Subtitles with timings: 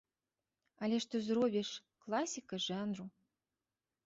[0.87, 1.69] Але што зробіш,
[2.07, 3.05] класіка жанру.